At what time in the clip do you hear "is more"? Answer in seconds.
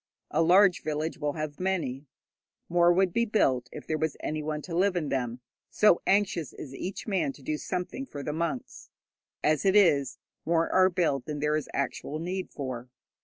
9.75-10.67